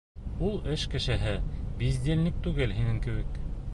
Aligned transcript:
Ул 0.47 0.55
эш 0.75 0.85
кешеһе, 0.93 1.33
бездельник 1.83 2.41
түгел 2.49 2.75
һинең 2.79 2.99
кеүек! 3.05 3.39